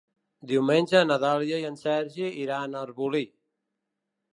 [0.51, 3.27] Diumenge na Dàlia i en Sergi iran a Arbolí.